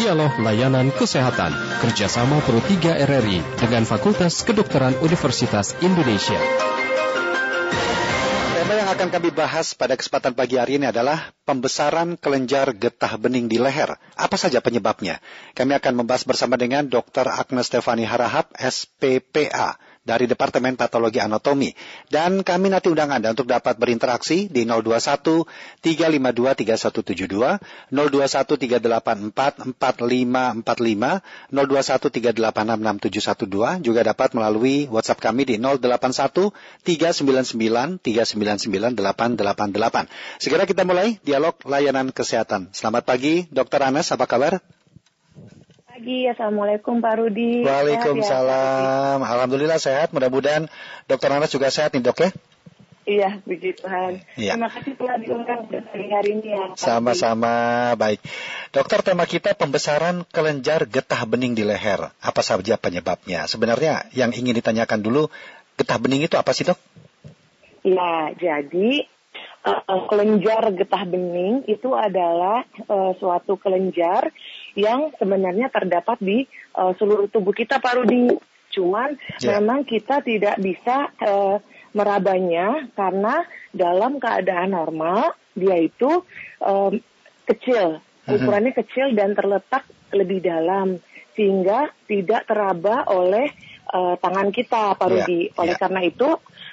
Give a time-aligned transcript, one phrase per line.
[0.00, 1.52] Dialog Layanan Kesehatan
[1.84, 6.40] kerjasama Pro 3 RRI dengan Fakultas Kedokteran Universitas Indonesia.
[8.56, 13.44] Tema yang akan kami bahas pada kesempatan pagi hari ini adalah pembesaran kelenjar getah bening
[13.44, 14.00] di leher.
[14.16, 15.20] Apa saja penyebabnya?
[15.52, 17.28] Kami akan membahas bersama dengan Dr.
[17.28, 21.70] Agnes Stefani Harahap, SPPA dari Departemen Patologi Anatomi.
[22.08, 25.44] Dan kami nanti undang Anda untuk dapat berinteraksi di 021
[25.84, 27.60] 352 3172,
[27.92, 31.20] 021 384 4545,
[31.52, 36.50] 021 386 6712, juga dapat melalui WhatsApp kami di 081
[36.82, 40.40] 399 399 888.
[40.40, 42.72] Segera kita mulai dialog layanan kesehatan.
[42.72, 43.84] Selamat pagi, Dr.
[43.84, 44.79] Anas, apa kabar?
[46.00, 46.24] Pagi.
[46.32, 47.60] Assalamualaikum Pak Rudi.
[47.60, 49.20] Waalaikumsalam.
[49.20, 50.08] Sehat, ya, Alhamdulillah sehat.
[50.16, 50.64] Mudah-mudahan
[51.04, 52.30] Dokter Anas juga sehat nih dok ya.
[53.04, 54.24] Iya, puji Tuhan.
[54.40, 54.56] Ya.
[54.56, 56.72] Terima kasih telah diundang hari hari ini ya.
[56.80, 58.24] Sama-sama, baik.
[58.72, 62.16] Dokter, tema kita pembesaran kelenjar getah bening di leher.
[62.16, 63.44] Apa saja penyebabnya?
[63.44, 65.28] Sebenarnya yang ingin ditanyakan dulu,
[65.76, 66.80] getah bening itu apa sih dok?
[67.84, 69.04] Ya, jadi
[69.64, 74.32] uh, kelenjar getah bening itu adalah uh, suatu kelenjar
[74.74, 78.34] yang sebenarnya terdapat di uh, seluruh tubuh kita Pak Rudi.
[78.70, 79.58] Cuman yeah.
[79.58, 81.58] memang kita tidak bisa uh,
[81.90, 83.42] merabanya karena
[83.74, 86.22] dalam keadaan normal dia itu
[86.62, 86.94] um,
[87.50, 88.30] kecil, mhm.
[88.38, 89.82] ukurannya kecil dan terletak
[90.14, 91.02] lebih dalam
[91.34, 93.50] sehingga tidak teraba oleh
[93.90, 95.40] uh, tangan kita iya, Rudi.
[95.50, 95.58] Yeah.
[95.58, 95.82] Oleh yeah.
[95.82, 96.28] karena itu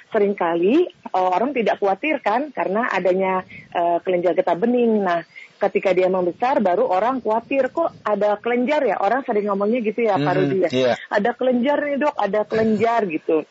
[0.08, 5.02] sering kali uh, orang tidak khawatir kan karena adanya uh, kelenjar getah bening.
[5.04, 5.22] Nah,
[5.58, 10.16] ketika dia membesar baru orang khawatir kok ada kelenjar ya orang sering ngomongnya gitu ya
[10.16, 10.96] Pak Rudi ya yeah.
[11.10, 13.42] ada kelenjar nih dok ada kelenjar gitu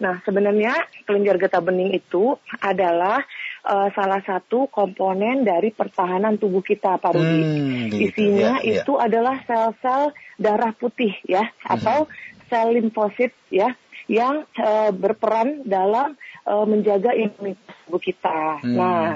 [0.00, 0.72] nah sebenarnya
[1.04, 2.32] kelenjar getah bening itu
[2.64, 3.20] adalah
[3.68, 8.08] uh, salah satu komponen dari pertahanan tubuh kita Pak Rudi hmm, gitu.
[8.08, 8.80] isinya yeah, yeah.
[8.80, 11.74] itu adalah sel-sel darah putih ya hmm.
[11.76, 12.08] atau
[12.48, 13.76] sel limfosit ya
[14.10, 18.58] yang uh, berperan dalam uh, menjaga imunitas tubuh kita.
[18.58, 18.74] Hmm.
[18.74, 19.06] Nah,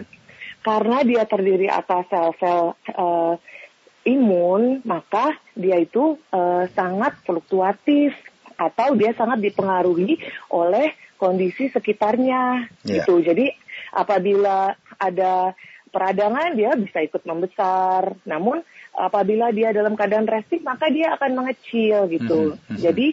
[0.64, 3.36] karena dia terdiri atas sel-sel uh,
[4.08, 8.16] imun, maka dia itu uh, sangat fluktuatif
[8.56, 10.16] atau dia sangat dipengaruhi
[10.48, 13.04] oleh kondisi sekitarnya yeah.
[13.04, 13.20] gitu.
[13.20, 13.52] Jadi
[13.92, 15.52] apabila ada
[15.92, 18.16] peradangan dia bisa ikut membesar.
[18.26, 18.64] Namun
[18.96, 22.54] apabila dia dalam keadaan resting maka dia akan mengecil gitu.
[22.54, 22.78] Mm -hmm.
[22.80, 23.06] Jadi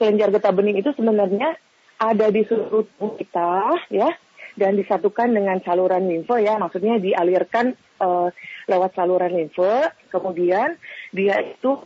[0.00, 1.54] kelenjar getah bening itu sebenarnya
[2.00, 4.10] ada di seluruh tubuh kita ya
[4.54, 8.30] dan disatukan dengan saluran limfe ya, maksudnya dialirkan uh,
[8.70, 10.78] lewat saluran limfe, kemudian
[11.10, 11.82] dia itu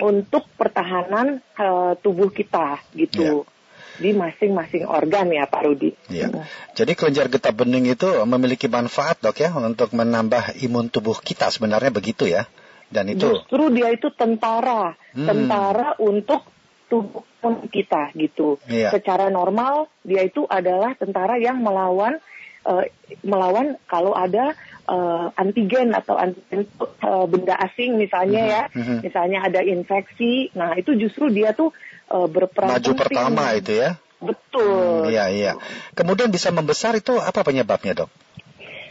[0.00, 3.44] untuk pertahanan uh, tubuh kita gitu.
[3.44, 3.58] Yeah
[4.00, 5.92] di masing-masing organ ya Pak Rudi.
[6.08, 6.32] Ya.
[6.72, 11.92] Jadi kelenjar getah bening itu memiliki manfaat dok ya untuk menambah imun tubuh kita sebenarnya
[11.92, 12.48] begitu ya.
[12.90, 15.28] Dan itu justru dia itu tentara, hmm.
[15.28, 16.42] tentara untuk
[16.90, 17.22] tubuh
[17.70, 18.58] kita gitu.
[18.66, 18.90] Iya.
[18.90, 22.18] Secara normal dia itu adalah tentara yang melawan
[22.66, 22.84] uh,
[23.22, 24.58] melawan kalau ada
[24.90, 26.66] uh, antigen atau antigen
[27.06, 28.58] uh, benda asing misalnya mm -hmm.
[28.58, 28.98] ya, mm -hmm.
[29.06, 30.50] misalnya ada infeksi.
[30.58, 31.70] Nah, itu justru dia tuh
[32.10, 33.00] uh, berperan maju penting.
[33.00, 33.90] pertama itu ya.
[34.20, 35.08] Betul.
[35.08, 35.52] Hmm, iya, iya.
[35.96, 38.10] Kemudian bisa membesar itu apa penyebabnya, Dok?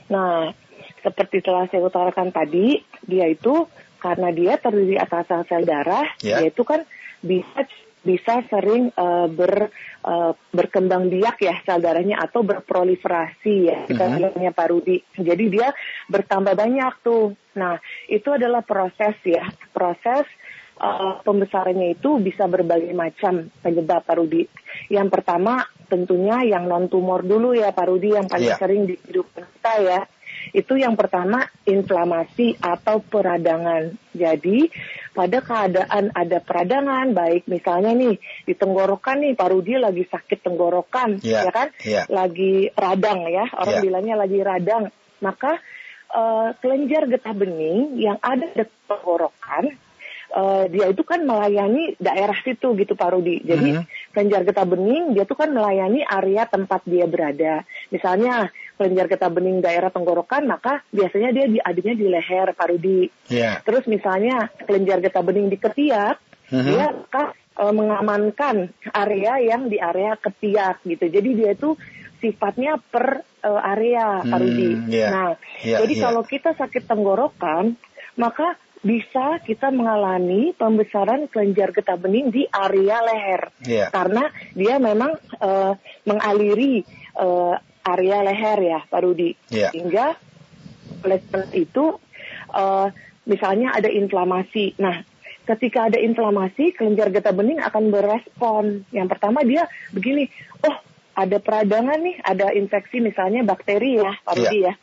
[0.09, 0.57] Nah,
[1.05, 3.69] seperti telah saya utarakan tadi, dia itu
[4.01, 6.41] karena dia terdiri atas sel-sel darah, yeah.
[6.41, 6.81] dia itu kan
[7.21, 7.67] bisa
[7.99, 9.67] bisa sering uh, ber
[10.07, 14.15] uh, berkembang biak ya sel darahnya atau berproliferasi ya kita mm-hmm.
[14.15, 14.97] bilangnya Pak Rudi.
[15.19, 15.67] Jadi dia
[16.07, 17.35] bertambah banyak tuh.
[17.59, 17.75] Nah
[18.07, 19.43] itu adalah proses ya
[19.75, 20.23] proses
[20.79, 24.47] uh, pembesarannya itu bisa berbagai macam penyebab Pak Rudi.
[24.87, 28.59] Yang pertama tentunya yang non tumor dulu ya Pak Rudi yang paling yeah.
[28.59, 30.01] sering di kehidupan kita ya
[30.53, 33.93] itu yang pertama inflamasi atau peradangan.
[34.13, 34.69] Jadi
[35.13, 38.15] pada keadaan ada peradangan, baik misalnya nih
[38.45, 41.67] di tenggorokan nih Pak Rudi lagi sakit tenggorokan, yeah, ya kan?
[41.83, 42.05] Yeah.
[42.09, 43.83] Lagi radang ya, orang yeah.
[43.83, 44.83] bilangnya lagi radang.
[45.19, 45.59] Maka
[46.15, 49.88] uh, kelenjar getah bening yang ada di tenggorokan
[50.33, 53.41] uh, dia itu kan melayani daerah situ gitu Pak Rudi.
[53.41, 54.13] Jadi mm-hmm.
[54.13, 57.65] kelenjar getah bening dia tuh kan melayani area tempat dia berada.
[57.89, 63.09] Misalnya kelenjar getah bening daerah tenggorokan maka biasanya dia adanya di leher Pak Rudi.
[63.29, 63.61] Yeah.
[63.65, 66.17] Terus misalnya kelenjar getah bening di ketiak
[66.49, 66.67] mm-hmm.
[66.69, 67.23] dia maka
[67.59, 71.09] uh, mengamankan area yang di area ketiak gitu.
[71.09, 71.75] Jadi dia itu
[72.19, 74.69] sifatnya per uh, area Pak Rudi.
[74.75, 75.09] Mm, yeah.
[75.11, 75.31] Nah,
[75.63, 76.03] yeah, jadi yeah.
[76.03, 77.79] kalau kita sakit tenggorokan
[78.19, 83.91] maka bisa kita mengalami pembesaran kelenjar getah bening di area leher yeah.
[83.91, 85.75] karena dia memang uh,
[86.07, 86.87] mengaliri
[87.19, 89.67] uh, area leher ya Pak Rudi yeah.
[89.75, 90.15] sehingga
[91.03, 91.19] oleh
[91.55, 91.99] itu
[92.55, 92.87] uh,
[93.29, 94.73] misalnya ada inflamasi.
[94.81, 95.05] Nah,
[95.45, 98.85] ketika ada inflamasi, kelenjar getah bening akan berespon.
[98.89, 100.25] Yang pertama dia begini,
[100.65, 100.75] oh
[101.13, 104.73] ada peradangan nih, ada infeksi misalnya bakteri ya, Pak Rudi ya.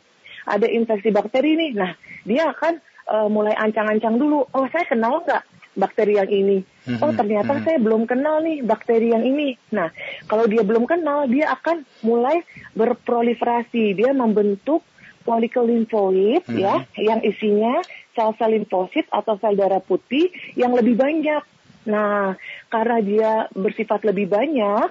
[0.47, 1.71] Ada infeksi bakteri nih.
[1.75, 1.91] Nah,
[2.23, 4.45] dia akan uh, mulai ancang-ancang dulu.
[4.51, 5.43] Oh, saya kenal nggak
[5.77, 6.57] bakteri yang ini?
[6.87, 7.63] Mhm, Oh, ternyata mhm.
[7.63, 9.55] saya belum kenal nih bakteri yang ini.
[9.71, 9.91] Nah,
[10.27, 12.41] kalau dia belum kenal, dia akan mulai
[12.73, 13.95] berproliferasi.
[13.95, 14.83] Dia membentuk
[15.27, 16.57] follicle lymphoid Mhm.
[16.57, 17.83] ya, yang isinya
[18.15, 21.43] sel-sel limfosit atau sel darah putih yang lebih banyak.
[21.87, 22.35] Nah,
[22.67, 24.87] karena dia bersifat lebih banyak,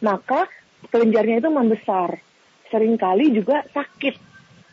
[0.00, 0.46] maka
[0.90, 2.18] kelenjarnya itu membesar.
[2.70, 4.29] Seringkali juga sakit.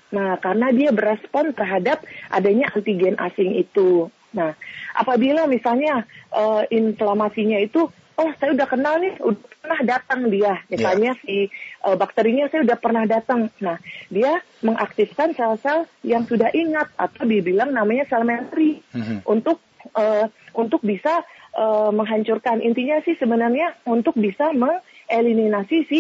[0.08, 4.08] Nah, karena dia berespon terhadap adanya antigen asing itu.
[4.32, 4.56] Nah,
[4.96, 7.88] apabila misalnya eh, inflamasinya itu,
[8.18, 12.78] oh saya udah kenal nih, udah pernah datang dia, misalnya si eh, bakterinya saya udah
[12.80, 13.52] pernah datang.
[13.60, 13.78] Nah,
[14.08, 19.28] dia mengaktifkan sel-sel yang sudah ingat atau dibilang namanya sel memori Mhm.
[19.28, 19.60] untuk
[19.96, 20.26] eh,
[20.56, 21.24] untuk bisa
[21.58, 22.64] eh, menghancurkan.
[22.64, 26.00] Intinya sih sebenarnya untuk bisa mengeliminasi si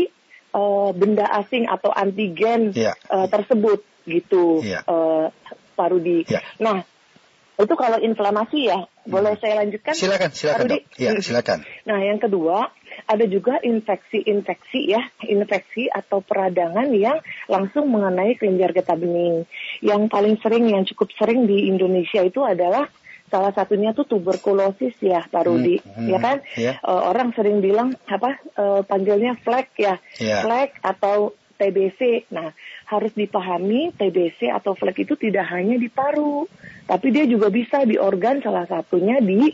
[0.54, 2.94] eh, benda asing atau antigen Iya.
[2.96, 4.84] eh, tersebut gitu, Iya.
[4.88, 5.26] eh,
[5.76, 6.24] Pak Rudi.
[6.26, 6.42] Iya.
[6.64, 6.82] Nah,
[7.58, 9.94] itu kalau inflamasi ya, boleh saya lanjutkan?
[9.98, 10.74] Silakan, Pak silakan Rudi?
[10.78, 10.82] dok.
[11.02, 11.60] Ya, silakan.
[11.90, 12.70] Nah, yang kedua,
[13.10, 17.18] ada juga infeksi-infeksi ya, infeksi atau peradangan yang
[17.50, 19.46] langsung mengenai kelenjar getah bening.
[19.82, 22.90] Yang paling sering, yang cukup sering di Indonesia itu adalah
[23.28, 26.38] salah satunya tuh tuberkulosis ya, Pak Rudi, Hmm, hmm, ya kan?
[26.56, 26.74] ya.
[26.80, 28.40] Eh, orang sering bilang apa?
[28.40, 30.42] eh, panggilnya flek ya, Ya.
[30.42, 32.30] flek atau TBC.
[32.32, 32.54] Nah,
[32.86, 36.46] harus dipahami TBC atau flek itu tidak hanya di paru,
[36.86, 39.52] tapi dia juga bisa di organ salah satunya di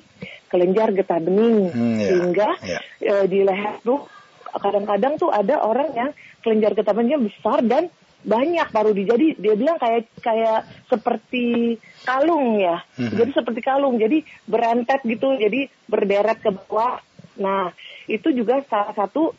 [0.47, 1.71] kelenjar getah bening.
[1.71, 2.79] Hmm, ya, Sehingga ya.
[3.01, 4.05] eh, di leher tuh
[4.53, 6.09] kadang-kadang tuh ada orang yang
[6.45, 7.89] kelenjar getah beningnya besar dan
[8.23, 11.77] banyak baru di jadi dia bilang kayak kayak seperti
[12.07, 13.19] kalung ya Mhm.
[13.19, 17.03] jadi seperti kalung jadi berentet gitu jadi berderet ke bawah
[17.35, 17.75] nah
[18.07, 19.35] itu juga salah satu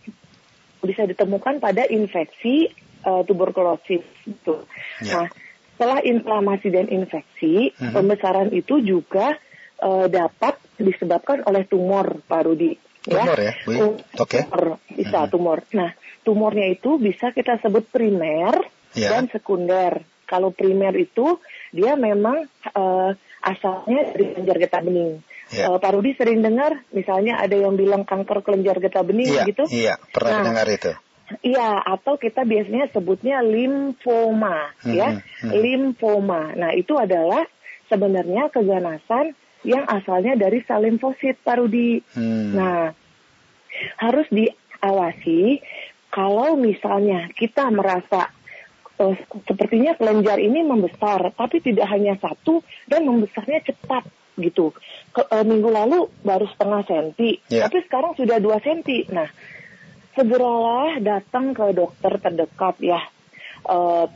[0.84, 2.69] bisa ditemukan pada infeksi
[3.04, 4.64] eh, tuberkulosis gitu
[5.04, 5.25] Ya.
[5.25, 5.26] nah
[5.75, 7.92] setelah inflamasi dan infeksi Mhm.
[7.92, 9.37] pembesaran itu juga
[9.75, 13.52] eh, dapat disebabkan oleh tumor Pak Rudi Tumor ya?
[13.69, 14.40] Um, Oke.
[14.48, 15.30] tumor, bisa Mhm.
[15.30, 15.58] tumor.
[15.76, 15.90] Nah,
[16.25, 18.64] tumornya itu bisa kita sebut primer
[18.94, 19.11] Ya.
[19.14, 20.02] dan sekunder.
[20.25, 21.37] Kalau primer itu
[21.70, 23.11] dia memang eh,
[23.44, 25.20] asalnya dari kelenjar getah bening.
[25.52, 25.69] Ya.
[25.69, 29.64] Eh, Pak Rudi sering dengar, misalnya ada yang bilang kanker kelenjar getah bening Iya, gitu.
[29.69, 30.93] iya, pernah Nah, dengar itu.
[31.44, 35.08] Iya, atau kita biasanya sebutnya limfoma, Mhm, ya,
[35.44, 35.52] mhm.
[35.52, 36.52] limfoma.
[36.56, 37.44] Nah, itu adalah
[37.93, 42.00] sebenarnya keganasan yang asalnya dari sel limfosit, Pak Rudi.
[42.17, 42.52] Hmm.
[42.56, 42.85] Nah,
[44.00, 45.61] harus diawasi
[46.12, 48.31] kalau misalnya kita merasa
[48.94, 54.06] eh, sepertinya kelenjar ini membesar, tapi tidak hanya satu dan membesarnya cepat
[54.38, 54.75] gitu.
[55.14, 57.67] Ke- eh, minggu lalu baru setengah senti, Ya.
[57.67, 59.06] tapi sekarang sudah dua senti.
[59.11, 59.26] Nah,
[60.14, 63.00] segeralah datang ke dokter terdekat ya.
[63.67, 64.06] Eh,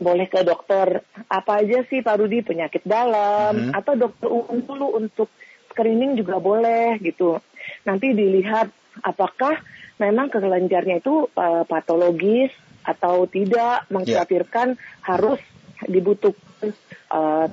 [0.00, 3.72] boleh ke dokter apa aja sih Pak Rudi penyakit dalam Mhm.
[3.76, 5.28] atau dokter umum dulu untuk
[5.68, 7.36] screening juga boleh gitu.
[7.84, 8.72] Nanti dilihat
[9.04, 9.60] apakah
[10.00, 12.48] memang kelenjarnya itu eh, patologis
[12.82, 14.74] atau tidak mengkhawatirkan
[15.04, 15.40] harus
[15.84, 16.72] dibutuhkan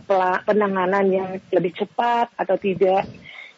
[0.06, 3.08] pela- penanganan yang lebih cepat atau tidak.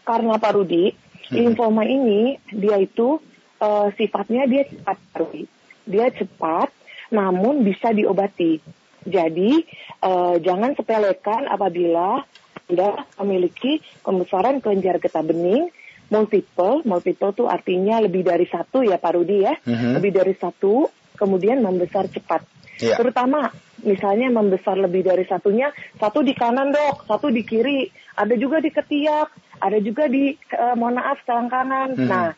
[0.05, 0.89] Karena Pak Rudi,
[1.29, 1.35] Mhm.
[1.35, 3.21] limfoma ini dia itu
[3.59, 5.43] eh, sifatnya dia cepat Pak Rudi.
[5.83, 6.71] Dia cepat
[7.11, 8.63] namun bisa diobati.
[9.03, 9.51] Jadi
[9.99, 12.23] eh, jangan sepelekan apabila
[12.69, 15.67] Anda memiliki pembesaran kelenjar getah bening
[16.09, 19.97] multiple, multiple itu artinya lebih dari satu ya Pak Rudi ya, Mhm.
[19.97, 22.47] lebih dari satu, kemudian membesar cepat.
[22.79, 22.95] Iya.
[22.95, 23.51] Terutama
[23.83, 28.71] misalnya membesar lebih dari satunya, satu di kanan dok, satu di kiri, ada juga di
[28.71, 31.89] ketiak, ada juga di, eh, mohon maaf, selangkangan.
[31.99, 32.07] Mhm.
[32.07, 32.31] Nah,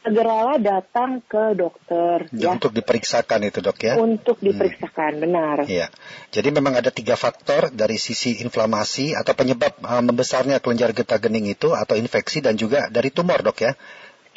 [0.00, 3.94] segeralah datang ke dokter Ya, ya, Untuk diperiksakan itu dok ya.
[4.00, 5.68] untuk diperiksakan, benar.
[5.68, 5.92] Iya.
[6.32, 11.52] Jadi memang ada tiga faktor dari sisi inflamasi atau penyebab uh, membesarnya kelenjar getah bening
[11.52, 13.72] itu atau infeksi dan juga dari tumor dok ya.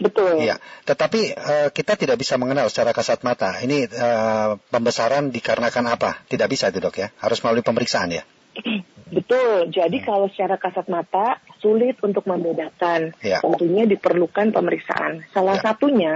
[0.01, 0.41] Betul.
[0.41, 0.57] Iya.
[0.89, 6.25] Tetapi uh, kita tidak bisa mengenal secara kasat mata ini uh, pembesaran dikarenakan apa?
[6.25, 7.13] Tidak bisa itu dok ya.
[7.21, 8.23] Harus melalui pemeriksaan ya.
[9.13, 9.69] Betul.
[9.69, 13.13] Jadi kalau secara kasat mata sulit untuk membedakan.
[13.21, 13.39] Ya.
[13.45, 15.29] Tentunya diperlukan pemeriksaan.
[15.29, 15.71] Salah Ya.
[15.71, 16.15] satunya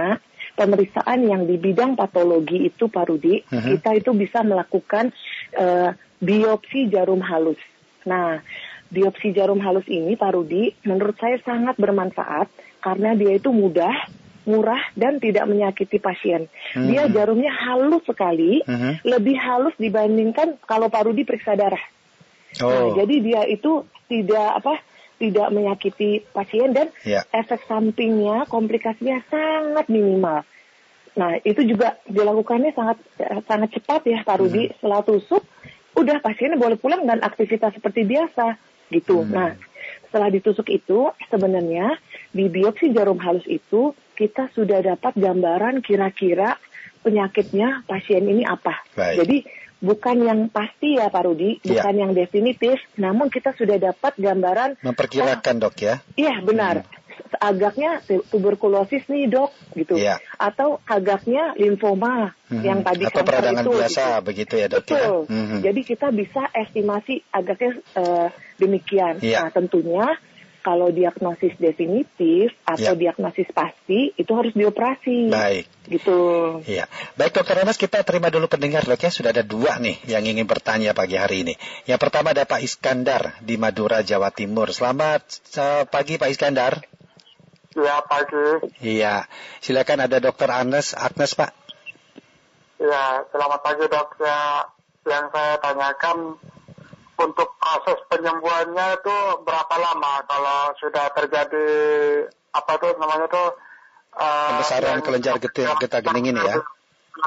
[0.58, 3.78] pemeriksaan yang di bidang patologi itu Pak Rudi, Mhm.
[3.78, 5.14] kita itu bisa melakukan
[5.54, 7.62] eh, biopsi jarum halus.
[8.04, 8.42] Nah,
[8.90, 13.94] biopsi jarum halus ini Pak Rudi menurut saya sangat bermanfaat karena dia itu mudah,
[14.48, 16.48] murah dan tidak menyakiti pasien.
[16.72, 16.88] Hmm.
[16.88, 19.04] Dia jarumnya halus sekali, Mhm.
[19.04, 21.82] lebih halus dibandingkan kalau Pak Rudi periksa darah.
[22.64, 22.70] Oh.
[22.72, 24.80] Nah, jadi dia itu tidak apa
[25.18, 27.26] tidak menyakiti pasien dan ya.
[27.34, 30.46] efek sampingnya, komplikasinya sangat minimal.
[31.18, 32.98] Nah, itu juga dilakukannya sangat
[33.50, 34.70] sangat cepat ya Pak Rudi.
[34.70, 34.74] Hmm.
[34.78, 35.42] Setelah tusuk,
[35.98, 38.54] udah pasiennya boleh pulang dan aktivitas seperti biasa
[38.94, 39.26] gitu.
[39.26, 39.34] Hmm.
[39.34, 39.50] Nah,
[40.08, 41.98] setelah ditusuk itu sebenarnya
[42.32, 46.58] di biopsi jarum halus itu kita sudah dapat gambaran kira-kira
[47.00, 48.82] penyakitnya pasien ini apa.
[48.92, 49.16] Baik.
[49.24, 49.36] Jadi
[49.78, 51.80] bukan yang pasti ya Pak Rudi, iya.
[51.80, 55.94] bukan yang definitif, namun kita sudah dapat gambaran memperkirakan oh, dok ya.
[56.18, 56.82] Iya benar.
[56.82, 56.98] Hmm
[57.38, 60.22] agaknya tuberkulosis nih dok gitu ya.
[60.38, 62.62] atau agaknya limfoma hmm.
[62.62, 64.26] yang tadi atau peradangan itu, biasa gitu.
[64.26, 64.82] begitu ya dok ya?
[64.82, 65.18] Betul.
[65.26, 65.58] ya hmm.
[65.62, 69.46] jadi kita bisa estimasi agaknya uh, demikian ya.
[69.46, 70.06] nah tentunya
[70.68, 73.00] kalau diagnosis definitif atau ya.
[73.08, 75.32] diagnosis pasti itu harus dioperasi.
[75.32, 75.64] Baik.
[75.88, 76.20] Gitu.
[76.68, 76.84] Iya.
[77.16, 80.44] Baik dokter Renas kita terima dulu pendengar dok ya sudah ada dua nih yang ingin
[80.44, 81.54] bertanya pagi hari ini.
[81.88, 84.68] Yang pertama ada Pak Iskandar di Madura Jawa Timur.
[84.68, 85.24] Selamat
[85.56, 86.84] uh, pagi Pak Iskandar.
[87.72, 88.68] Ya pagi.
[88.84, 89.24] Iya,
[89.64, 91.56] silakan ada Dokter Agnes, Agnes Pak.
[92.76, 94.08] Ya, selamat pagi dok.
[94.20, 94.68] Ya,
[95.08, 96.36] yang saya tanyakan
[97.18, 101.66] untuk proses penyembuhannya itu berapa lama kalau sudah terjadi
[102.54, 103.48] apa tuh namanya tuh
[104.14, 106.62] uh, pembesaran kelenjar getah getah gening ini ya?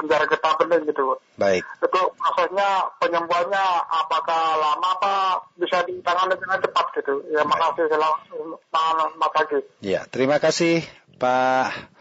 [0.00, 1.20] negara getah bening gitu.
[1.36, 1.62] Baik.
[1.84, 5.14] Itu prosesnya penyembuhannya apakah lama apa
[5.60, 7.14] bisa ditangani dengan cepat gitu.
[7.28, 9.60] Ya makasih selamat pagi.
[9.84, 10.80] Ya terima kasih
[11.20, 11.92] Pak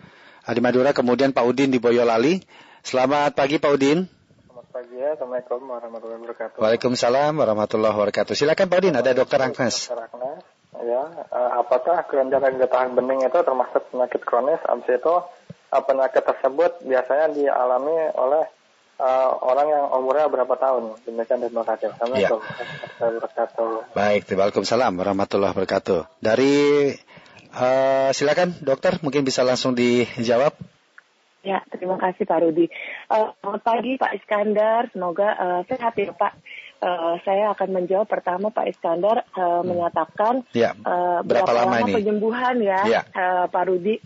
[0.47, 2.39] Adi Madura kemudian Pak Udin di Boyolali.
[2.81, 4.07] Selamat pagi Pak Udin.
[4.71, 5.19] Pagi ya.
[5.19, 6.57] Assalamualaikum warahmatullahi wabarakatuh.
[6.63, 8.39] Waalaikumsalam warahmatullahi wabarakatuh.
[8.39, 9.91] Silakan Pak Udin ada Dokter Agnes.
[9.91, 10.39] Dokter Agnes.
[10.79, 14.63] Ya, uh, apakah kelenjar getah bening itu termasuk penyakit kronis?
[14.63, 15.15] Abis itu
[15.75, 18.47] penyakit tersebut biasanya dialami oleh
[18.95, 20.95] uh, orang yang umurnya berapa tahun.
[21.03, 21.91] Demikian terima kasih.
[21.91, 23.71] Assalamualaikum warahmatullahi wabarakatuh.
[23.91, 25.99] Baik, Waalaikumsalam warahmatullahi wabarakatuh.
[26.23, 26.55] Dari
[27.59, 30.55] uh, silakan dokter mungkin bisa langsung dijawab.
[31.41, 32.69] Ya, terima kasih Pak Rudi.
[33.09, 36.37] Uh, selamat pagi Pak Iskandar, semoga uh, sehat ya Pak
[36.85, 39.63] uh, saya akan menjawab pertama Pak Iskandar uh, hmm.
[39.65, 43.01] menyatakan ya, uh, berapa, berapa lama, lama penyembuhan ya, ya.
[43.09, 43.97] Uh, Pak Rudi.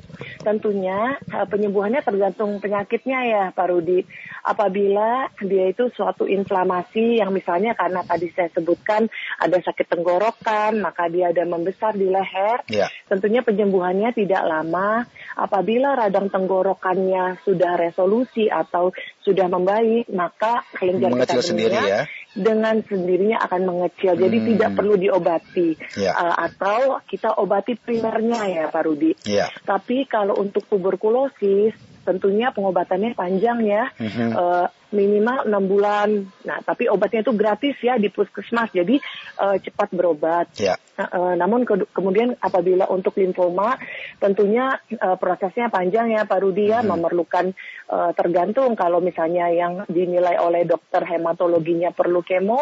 [0.45, 4.05] Tentunya uh, penyembuhannya tergantung penyakitnya ya Pak Rudi.
[4.45, 9.09] Apabila dia itu suatu inflamasi yang misalnya karena tadi saya sebutkan
[9.41, 12.85] ada sakit tenggorokan, maka dia ada membesar di leher, ya.
[13.09, 15.09] tentunya penyembuhannya tidak lama.
[15.33, 18.93] Apabila radang tenggorokannya sudah resolusi atau
[19.25, 22.05] sudah membaik, maka kelenjar getah sendiri ya
[22.35, 24.13] dengan sendirinya akan mengecil.
[24.19, 24.47] Jadi hmm.
[24.53, 26.13] tidak perlu diobati yeah.
[26.13, 29.15] uh, atau kita obati primernya ya Pak Rudi.
[29.23, 29.47] Yeah.
[29.63, 34.29] Tapi kalau untuk tuberkulosis tentunya pengobatannya panjang ya, mm-hmm.
[34.37, 36.09] uh, minimal enam bulan.
[36.45, 39.01] Nah, tapi obatnya itu gratis ya di puskesmas, jadi
[39.41, 40.53] uh, cepat berobat.
[40.61, 40.77] Yeah.
[40.95, 43.81] Nah, uh, namun ke- kemudian apabila untuk limfoma,
[44.21, 46.93] tentunya uh, prosesnya panjang ya, Pak Rudi ya, mm-hmm.
[46.93, 47.45] memerlukan
[47.89, 52.61] uh, tergantung kalau misalnya yang dinilai oleh dokter hematologinya perlu kemo,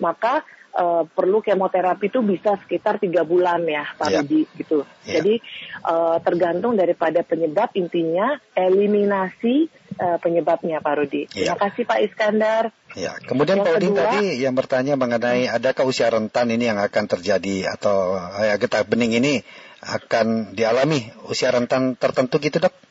[0.00, 0.42] maka
[0.78, 4.22] uh, perlu kemoterapi itu bisa sekitar tiga bulan ya Pak yeah.
[4.22, 4.86] Rudi gitu.
[5.02, 5.20] Yeah.
[5.20, 5.34] Jadi
[5.82, 9.66] uh, tergantung daripada penyebab intinya eliminasi
[9.98, 11.26] uh, penyebabnya Pak Rudi.
[11.34, 11.52] Yeah.
[11.52, 12.64] Terima kasih Pak Iskandar.
[12.96, 15.56] Ya, kemudian Pak Udin tadi yang bertanya mengenai hmm.
[15.58, 19.44] adakah usia rentan ini yang akan terjadi atau ya, getah bening ini
[19.84, 22.87] akan dialami usia rentan tertentu gitu dok?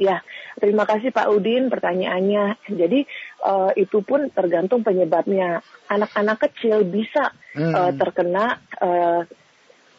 [0.00, 0.24] Ya,
[0.56, 2.72] terima kasih Pak Udin pertanyaannya.
[2.72, 3.04] Jadi
[3.44, 5.60] uh, itu pun tergantung penyebabnya.
[5.92, 7.74] Anak-anak kecil bisa hmm.
[7.76, 9.28] uh, terkena uh,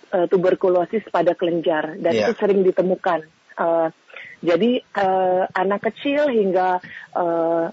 [0.10, 2.25] uh, tuberkulosis pada kelenjar dan yeah.
[2.25, 3.29] itu sering ditemukan.
[3.53, 3.93] Uh,
[4.41, 6.81] jadi uh, anak kecil hingga
[7.13, 7.70] uh,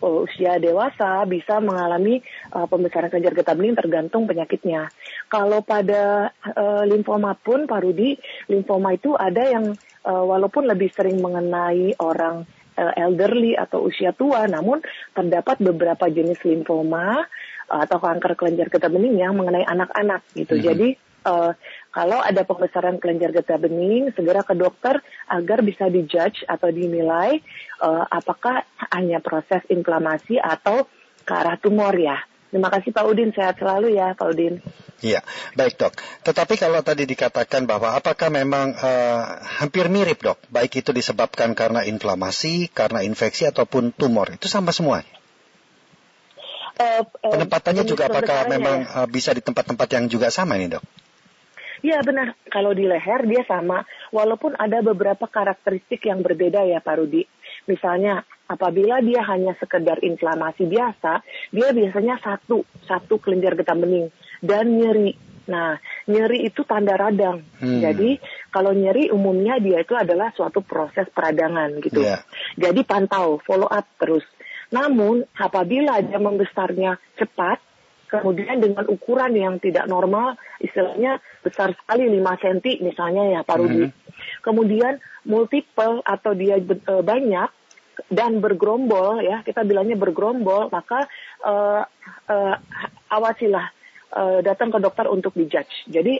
[0.00, 2.24] usia dewasa bisa mengalami
[2.56, 4.88] uh, pembesaran kelenjar getah bening tergantung penyakitnya.
[5.28, 8.16] Kalau pada uh, limfoma pun, Pak Rudi,
[8.48, 9.76] limfoma itu ada yang
[10.08, 12.48] uh, walaupun lebih sering mengenai orang
[12.80, 14.80] uh, elderly atau usia tua, namun
[15.12, 17.20] terdapat beberapa jenis limfoma
[17.68, 20.56] uh, atau kanker kelenjar getah bening yang mengenai anak-anak gitu.
[20.56, 20.68] Mm -hmm.
[20.72, 20.88] Jadi
[21.24, 21.52] uh,
[21.90, 27.42] kalau ada pembesaran kelenjar getah bening, segera ke dokter agar bisa dijudge atau dinilai
[27.82, 28.62] uh, apakah
[28.94, 30.86] hanya proses inflamasi atau
[31.26, 32.22] ke arah tumor ya.
[32.50, 34.58] Terima kasih Pak Udin, sehat selalu ya Pak Udin.
[35.02, 35.22] Iya,
[35.54, 35.94] baik dok.
[36.26, 39.22] Tetapi kalau tadi dikatakan bahwa apakah memang uh,
[39.62, 45.06] hampir mirip dok, baik itu disebabkan karena inflamasi, karena infeksi ataupun tumor, itu sama semua?
[46.78, 48.94] Uh, uh, Penempatannya juga apakah memang ya?
[49.02, 50.99] uh, bisa di tempat-tempat yang juga sama ini dok?
[51.80, 53.80] Iya benar, kalau di leher dia sama,
[54.12, 57.24] walaupun ada beberapa karakteristik yang berbeda ya Pak Rudi.
[57.64, 64.12] Misalnya apabila dia hanya sekedar inflamasi biasa, dia biasanya satu, satu kelenjar getah bening
[64.44, 65.16] dan nyeri.
[65.50, 65.74] Nah,
[66.06, 67.42] nyeri itu tanda radang.
[67.58, 67.82] Hmm.
[67.82, 68.22] Jadi,
[68.54, 72.06] kalau nyeri umumnya dia itu adalah suatu proses peradangan gitu.
[72.06, 72.22] Iya.
[72.54, 74.22] Jadi pantau, follow up terus.
[74.70, 77.58] Namun, apabila dia membesarnya cepat,
[78.10, 83.86] kemudian dengan ukuran yang tidak normal, istilahnya besar sekali 5 cm misalnya ya Pak Rudi.
[83.86, 83.90] Mhm.
[84.44, 87.50] Kemudian multiple atau dia eh, banyak
[88.10, 91.06] dan bergerombol ya, kita bilangnya bergerombol, maka
[91.46, 91.82] eh,
[92.28, 92.54] eh,
[93.12, 93.66] awasilah
[94.16, 95.86] eh, datang ke dokter untuk dijudge.
[95.86, 96.18] Jadi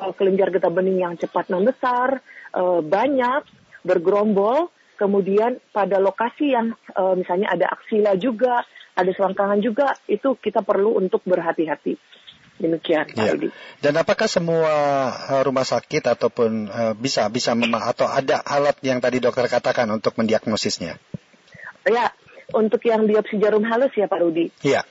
[0.00, 2.22] eh, kelenjar getah bening yang cepat membesar,
[2.56, 3.42] eh, banyak,
[3.84, 8.64] bergerombol, kemudian pada lokasi yang eh, misalnya ada aksila juga,
[8.96, 12.00] ada selangkangan juga, itu kita perlu untuk berhati-hati.
[12.56, 13.36] Demikian, Pak.
[13.36, 13.52] Rudi.
[13.84, 14.72] Dan apakah semua
[15.12, 19.84] eh, rumah sakit ataupun eh, bisa bisa memang atau ada alat yang tadi dokter katakan
[19.92, 20.96] untuk mendiagnosisnya?
[21.84, 22.16] Ya,
[22.56, 24.48] untuk yang biopsi jarum halus ya Pak Rudi.
[24.64, 24.88] Iya.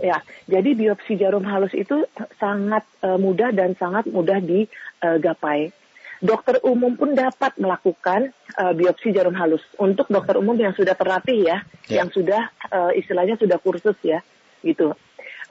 [0.00, 2.08] Ya, jadi biopsi jarum halus itu
[2.40, 5.76] sangat eh, mudah dan sangat mudah digapai.
[6.24, 11.44] Dokter umum pun dapat melakukan eh, biopsi jarum halus untuk dokter umum yang sudah terlatih
[11.44, 12.00] ya, Ya.
[12.00, 14.24] yang sudah eh, istilahnya sudah kursus ya,
[14.64, 14.96] gitu.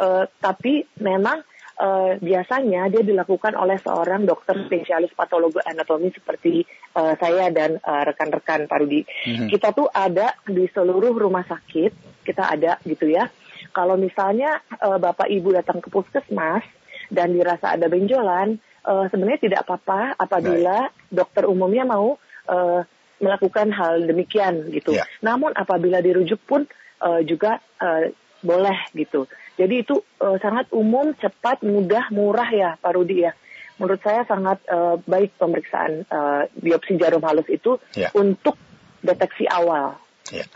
[0.02, 1.46] Eh, tapi memang
[1.78, 6.66] eh, biasanya dia dilakukan oleh seorang dokter spesialis patologi anatomi seperti
[6.98, 9.06] eh, saya dan rekan-rekan Pak Rudi.
[9.06, 9.54] Mhm.
[9.54, 13.30] Kita tuh ada di seluruh rumah sakit, kita ada gitu ya.
[13.70, 16.66] Kalau misalnya eh, Bapak Ibu datang ke puskesmas
[17.14, 22.82] dan dirasa ada benjolan, eh, sebenarnya tidak apa-apa apabila dokter umumnya mau eh,
[23.24, 24.94] melakukan hal demikian gitu.
[25.00, 25.08] Ya.
[25.24, 26.68] Namun apabila dirujuk pun
[27.00, 28.12] eh, juga eh,
[28.44, 29.26] boleh gitu.
[29.56, 33.32] Jadi itu eh, sangat umum, cepat, mudah, murah ya Pak Rudi ya.
[33.80, 38.12] Menurut saya sangat eh, baik pemeriksaan eh, biopsi jarum halus itu Ya.
[38.14, 38.60] untuk
[39.04, 40.00] deteksi awal.
[40.34, 40.50] Ya.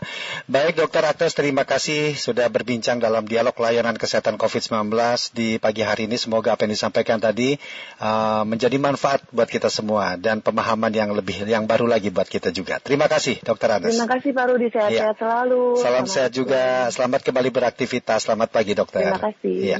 [0.50, 4.90] Baik Dokter Agnes, terima kasih sudah berbincang dalam dialog layanan kesehatan COVID-19
[5.38, 6.18] di pagi hari ini.
[6.18, 7.54] Semoga apa yang disampaikan tadi
[8.02, 12.50] uh, menjadi manfaat buat kita semua dan pemahaman yang lebih yang baru lagi buat kita
[12.50, 12.82] juga.
[12.82, 13.94] Terima kasih Dokter Agnes.
[13.94, 15.22] Terima kasih Pak Rudi, sehat-sehat Iya.
[15.22, 15.62] selalu.
[15.78, 16.62] Salam Selamat sehat juga.
[16.90, 18.18] Selamat kembali beraktivitas.
[18.26, 19.06] Selamat pagi dokter.
[19.06, 19.54] Terima kasih.
[19.62, 19.78] Iya.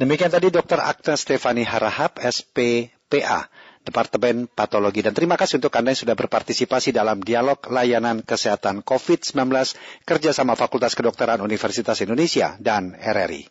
[0.00, 5.00] Demikian tadi Dokter Agnes Stefani Harahap, SPPA, Departemen Patologi.
[5.00, 9.36] Dan terima kasih untuk Anda yang sudah berpartisipasi dalam dialog layanan kesehatan COVID-19
[10.04, 13.48] kerjasama Fakultas Kedokteran Universitas Indonesia dan RRI.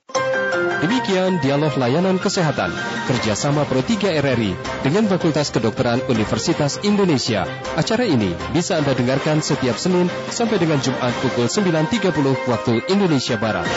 [0.79, 2.71] Demikian dialog layanan kesehatan
[3.03, 7.43] kerjasama Pro 3 RRI dengan Fakultas Kedokteran Universitas Indonesia.
[7.75, 13.67] Acara ini bisa Anda dengarkan setiap Senin sampai dengan Jumat pukul 9.30 waktu Indonesia Barat.